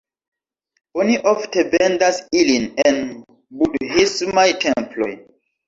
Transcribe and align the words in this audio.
Oni 1.03 1.17
ofte 1.31 1.65
vendas 1.75 2.17
ilin 2.41 2.67
en 2.87 2.99
budhismaj 3.63 4.49
temploj. 4.67 5.15